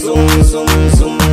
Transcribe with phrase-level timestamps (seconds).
[0.00, 1.23] Zoom zoom zoom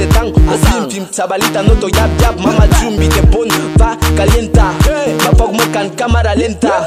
[0.00, 2.40] Benzema ciseaux de tango Olimpi mtabalita noto yap yap.
[2.40, 4.72] Mama jumbi te pon va calienta.
[5.24, 6.86] Mapok mekan cámara lenta.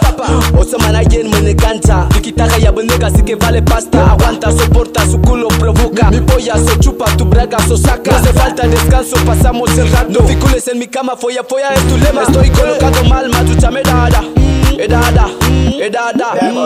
[0.60, 4.12] Osama na yen mene canta Nikitaka ya boneka sike vale pasta.
[4.12, 6.10] Aguanta, soporta, su culo provoca.
[6.12, 8.12] Mi polla so chupa, tu braga so saca.
[8.12, 10.22] No hace falta descanso, pasamos el rato.
[10.22, 10.28] No.
[10.28, 12.24] Ficules en mi cama, folla, folla es tu lema.
[12.24, 14.24] Estoy colocado mal, matucha me dada
[14.78, 15.30] Edada,
[15.80, 16.66] edada Bebo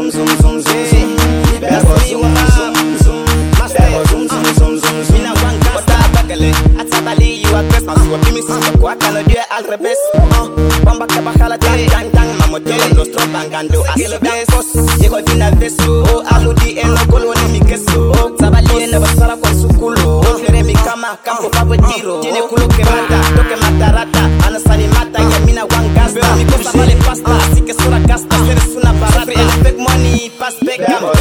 [0.00, 1.16] Zoom zoom zoom zoom zoom.
[1.60, 3.24] Bebo zoom zoom zoom
[3.76, 5.12] Bebo zoom zoom zoom zoom zoom.
[5.12, 9.64] Mina one gangsta Atácale, atábali you aggress Man suwa pimi suwa kwa kano die al
[9.64, 10.48] revés uh,
[10.86, 15.54] Wamba que baja la tan tan tan Mamotelo los tropangando Así blancos Llego al final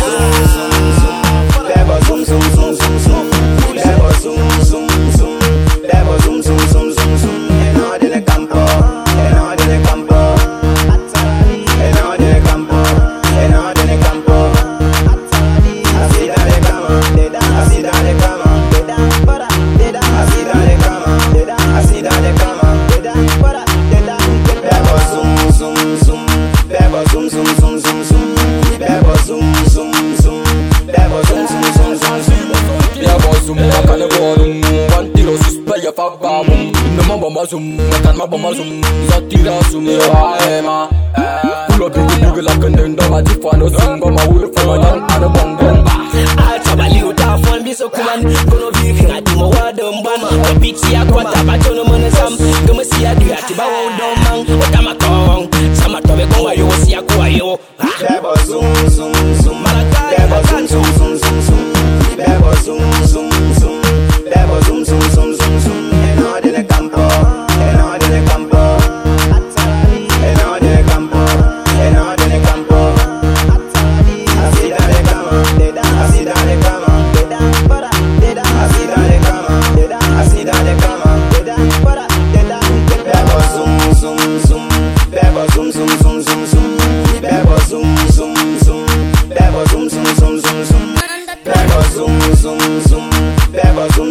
[0.10, 1.22] zoom zoom zoom
[1.68, 3.28] Bebo zoom zoom zoom zoom zoom
[4.22, 4.89] zoom zoom
[37.40, 40.90] Nama bama zum Makan ma bama zum Zatira zum ya ema
[41.72, 45.89] Kulo bigu bigu la kenden Dama jifano zum Bama wulu fama Ana bongon atabali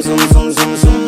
[0.09, 1.08] zoom zoom zoom zoom.